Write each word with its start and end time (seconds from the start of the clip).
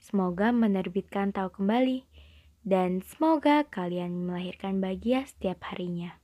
Semoga 0.00 0.48
menerbitkan 0.48 1.28
tahu 1.28 1.60
kembali 1.60 2.08
dan 2.64 3.04
semoga 3.04 3.68
kalian 3.68 4.24
melahirkan 4.24 4.80
bahagia 4.80 5.28
setiap 5.28 5.60
harinya. 5.68 6.16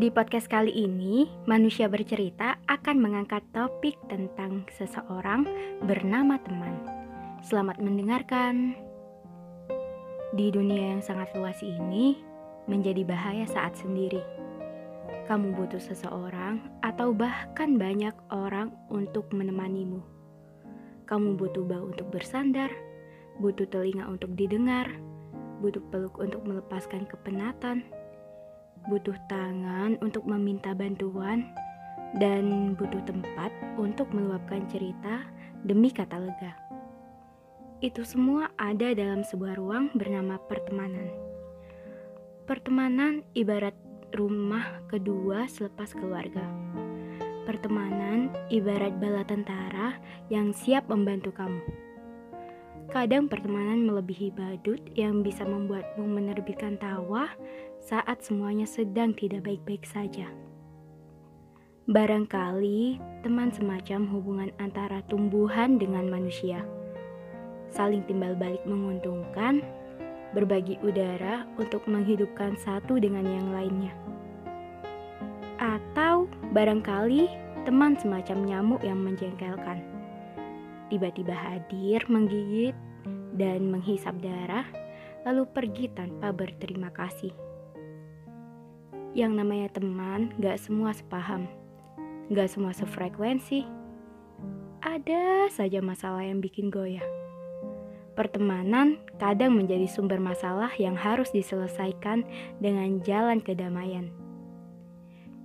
Di 0.00 0.08
podcast 0.08 0.48
kali 0.48 0.72
ini, 0.72 1.28
manusia 1.44 1.84
bercerita 1.92 2.56
akan 2.64 2.96
mengangkat 2.96 3.44
topik 3.52 4.00
tentang 4.08 4.64
seseorang 4.72 5.44
bernama 5.84 6.40
teman. 6.40 6.72
Selamat 7.44 7.76
mendengarkan. 7.84 8.72
Di 10.32 10.48
dunia 10.48 10.96
yang 10.96 11.04
sangat 11.04 11.36
luas 11.36 11.60
ini, 11.60 12.16
menjadi 12.64 13.04
bahaya 13.04 13.44
saat 13.44 13.76
sendiri 13.76 14.39
kamu 15.30 15.54
butuh 15.54 15.78
seseorang 15.78 16.58
atau 16.82 17.14
bahkan 17.14 17.78
banyak 17.78 18.14
orang 18.34 18.74
untuk 18.90 19.30
menemanimu. 19.30 20.02
Kamu 21.06 21.38
butuh 21.38 21.66
bahu 21.66 21.94
untuk 21.94 22.10
bersandar, 22.10 22.70
butuh 23.38 23.66
telinga 23.70 24.06
untuk 24.10 24.34
didengar, 24.34 24.90
butuh 25.62 25.82
peluk 25.90 26.18
untuk 26.18 26.42
melepaskan 26.46 27.06
kepenatan, 27.06 27.86
butuh 28.86 29.14
tangan 29.28 29.98
untuk 30.02 30.24
meminta 30.24 30.72
bantuan, 30.72 31.50
dan 32.18 32.74
butuh 32.74 33.02
tempat 33.06 33.54
untuk 33.78 34.10
meluapkan 34.10 34.66
cerita 34.66 35.22
demi 35.62 35.94
kata 35.94 36.18
lega. 36.18 36.52
Itu 37.80 38.04
semua 38.04 38.50
ada 38.60 38.92
dalam 38.92 39.24
sebuah 39.24 39.56
ruang 39.56 39.94
bernama 39.96 40.36
pertemanan. 40.50 41.08
Pertemanan 42.44 43.22
ibarat 43.32 43.72
rumah 44.14 44.82
kedua 44.90 45.46
selepas 45.50 45.94
keluarga. 45.94 46.44
Pertemanan 47.48 48.30
ibarat 48.52 48.94
bala 49.00 49.24
tentara 49.26 49.96
yang 50.30 50.54
siap 50.54 50.86
membantu 50.86 51.34
kamu. 51.34 51.62
Kadang 52.90 53.30
pertemanan 53.30 53.86
melebihi 53.86 54.34
badut 54.34 54.82
yang 54.98 55.22
bisa 55.22 55.46
membuatmu 55.46 56.10
menerbitkan 56.10 56.74
tawa 56.78 57.30
saat 57.78 58.26
semuanya 58.26 58.66
sedang 58.66 59.14
tidak 59.14 59.46
baik-baik 59.46 59.86
saja. 59.86 60.26
Barangkali 61.90 63.02
teman 63.22 63.50
semacam 63.50 64.06
hubungan 64.10 64.50
antara 64.58 65.02
tumbuhan 65.06 65.78
dengan 65.78 66.06
manusia. 66.06 66.62
Saling 67.70 68.02
timbal 68.10 68.34
balik 68.34 68.62
menguntungkan, 68.66 69.62
berbagi 70.30 70.78
udara 70.82 71.46
untuk 71.58 71.86
menghidupkan 71.90 72.54
satu 72.58 72.98
dengan 72.98 73.26
yang 73.26 73.48
lainnya. 73.50 73.94
Atau 75.60 76.30
barangkali 76.54 77.28
teman 77.68 77.98
semacam 77.98 78.38
nyamuk 78.46 78.80
yang 78.80 78.98
menjengkelkan. 79.02 79.82
Tiba-tiba 80.90 81.34
hadir, 81.36 82.02
menggigit, 82.10 82.74
dan 83.36 83.70
menghisap 83.70 84.16
darah, 84.18 84.66
lalu 85.22 85.46
pergi 85.46 85.86
tanpa 85.92 86.34
berterima 86.34 86.90
kasih. 86.90 87.30
Yang 89.14 89.32
namanya 89.42 89.68
teman 89.74 90.34
gak 90.38 90.58
semua 90.58 90.94
sepaham, 90.94 91.46
gak 92.30 92.50
semua 92.50 92.74
sefrekuensi. 92.74 93.66
Ada 94.80 95.52
saja 95.52 95.84
masalah 95.84 96.24
yang 96.24 96.40
bikin 96.40 96.72
goyah. 96.72 97.04
Pertemanan 98.20 99.00
kadang 99.16 99.56
menjadi 99.56 99.88
sumber 99.88 100.20
masalah 100.20 100.68
yang 100.76 100.92
harus 100.92 101.32
diselesaikan 101.32 102.28
dengan 102.60 103.00
jalan 103.00 103.40
kedamaian. 103.40 104.12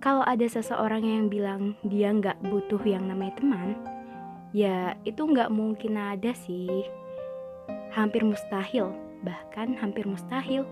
Kalau 0.03 0.19
ada 0.27 0.43
seseorang 0.43 1.07
yang 1.07 1.31
bilang 1.31 1.79
dia 1.87 2.11
nggak 2.11 2.43
butuh 2.43 2.83
yang 2.83 3.07
namanya 3.07 3.39
teman, 3.39 3.79
ya 4.51 4.91
itu 5.07 5.23
nggak 5.23 5.55
mungkin 5.55 5.95
ada 5.95 6.35
sih. 6.35 6.83
Hampir 7.95 8.27
mustahil, 8.27 8.91
bahkan 9.23 9.79
hampir 9.79 10.03
mustahil. 10.03 10.67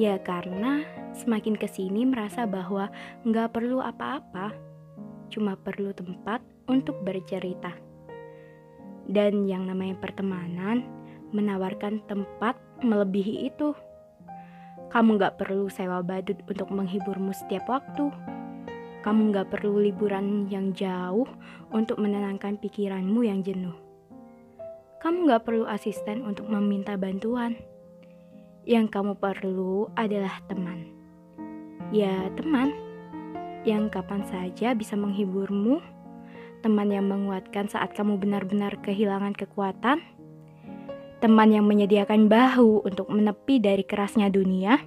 Ya 0.00 0.16
karena 0.24 0.88
semakin 1.12 1.52
ke 1.52 1.68
sini 1.68 2.08
merasa 2.08 2.48
bahwa 2.48 2.88
nggak 3.28 3.52
perlu 3.52 3.84
apa-apa, 3.84 4.56
cuma 5.28 5.52
perlu 5.52 5.92
tempat 5.92 6.40
untuk 6.64 6.96
bercerita. 7.04 7.76
Dan 9.04 9.44
yang 9.44 9.68
namanya 9.68 10.00
pertemanan, 10.00 10.99
menawarkan 11.30 12.02
tempat 12.06 12.58
melebihi 12.82 13.50
itu. 13.50 13.74
Kamu 14.90 15.22
gak 15.22 15.38
perlu 15.38 15.70
sewa 15.70 16.02
badut 16.02 16.42
untuk 16.50 16.68
menghiburmu 16.74 17.30
setiap 17.30 17.70
waktu. 17.70 18.10
Kamu 19.00 19.30
gak 19.32 19.54
perlu 19.54 19.78
liburan 19.78 20.50
yang 20.50 20.74
jauh 20.74 21.30
untuk 21.70 22.02
menenangkan 22.02 22.58
pikiranmu 22.58 23.22
yang 23.22 23.40
jenuh. 23.40 23.74
Kamu 25.00 25.30
gak 25.30 25.46
perlu 25.46 25.64
asisten 25.64 26.26
untuk 26.26 26.50
meminta 26.50 26.98
bantuan. 26.98 27.56
Yang 28.66 28.92
kamu 28.92 29.16
perlu 29.16 29.88
adalah 29.96 30.42
teman. 30.50 30.84
Ya, 31.94 32.28
teman 32.36 32.74
yang 33.64 33.88
kapan 33.88 34.26
saja 34.28 34.76
bisa 34.76 34.98
menghiburmu, 34.98 35.80
teman 36.60 36.92
yang 36.92 37.08
menguatkan 37.08 37.70
saat 37.72 37.96
kamu 37.96 38.20
benar-benar 38.20 38.76
kehilangan 38.84 39.32
kekuatan 39.32 40.04
teman 41.20 41.52
yang 41.52 41.68
menyediakan 41.68 42.32
bahu 42.32 42.80
untuk 42.88 43.12
menepi 43.12 43.60
dari 43.60 43.84
kerasnya 43.84 44.32
dunia, 44.32 44.80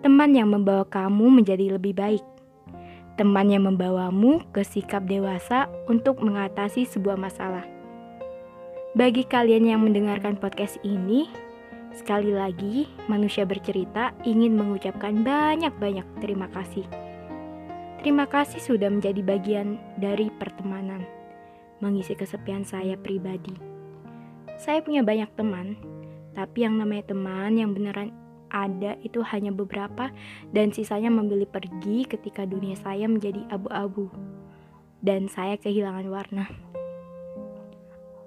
teman 0.00 0.30
yang 0.30 0.54
membawa 0.54 0.86
kamu 0.86 1.42
menjadi 1.42 1.74
lebih 1.74 1.98
baik, 1.98 2.22
teman 3.18 3.50
yang 3.50 3.66
membawamu 3.66 4.46
ke 4.54 4.62
sikap 4.62 5.10
dewasa 5.10 5.66
untuk 5.90 6.22
mengatasi 6.22 6.86
sebuah 6.86 7.18
masalah. 7.18 7.66
Bagi 8.94 9.26
kalian 9.26 9.66
yang 9.66 9.82
mendengarkan 9.82 10.38
podcast 10.38 10.78
ini, 10.86 11.26
sekali 11.98 12.30
lagi 12.30 12.86
manusia 13.10 13.42
bercerita 13.42 14.14
ingin 14.22 14.54
mengucapkan 14.54 15.26
banyak-banyak 15.26 16.06
terima 16.22 16.46
kasih. 16.54 16.86
Terima 18.00 18.24
kasih 18.24 18.62
sudah 18.62 18.88
menjadi 18.88 19.20
bagian 19.20 19.82
dari 19.98 20.30
pertemanan, 20.38 21.04
mengisi 21.82 22.14
kesepian 22.14 22.62
saya 22.62 22.94
pribadi. 22.96 23.79
Saya 24.60 24.84
punya 24.84 25.00
banyak 25.00 25.32
teman, 25.40 25.80
tapi 26.36 26.68
yang 26.68 26.76
namanya 26.76 27.16
teman 27.16 27.56
yang 27.56 27.72
beneran 27.72 28.12
ada 28.52 29.00
itu 29.00 29.24
hanya 29.24 29.56
beberapa 29.56 30.12
dan 30.52 30.68
sisanya 30.68 31.08
memilih 31.08 31.48
pergi 31.48 32.04
ketika 32.04 32.44
dunia 32.44 32.76
saya 32.76 33.08
menjadi 33.08 33.40
abu-abu 33.48 34.12
dan 35.00 35.32
saya 35.32 35.56
kehilangan 35.56 36.06
warna. 36.12 36.44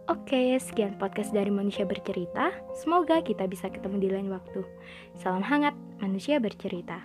Oke, 0.09 0.57
sekian 0.57 0.97
podcast 0.97 1.31
dari 1.31 1.53
Manusia 1.53 1.85
Bercerita. 1.85 2.50
Semoga 2.75 3.21
kita 3.21 3.45
bisa 3.45 3.69
ketemu 3.69 4.01
di 4.01 4.09
lain 4.09 4.33
waktu. 4.33 4.65
Salam 5.21 5.45
hangat, 5.45 5.77
Manusia 6.01 6.41
Bercerita. 6.41 7.00